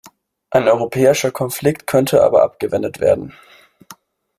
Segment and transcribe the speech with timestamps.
[0.49, 3.35] Ein europäischer Konflikt konnte aber abgewendet werden.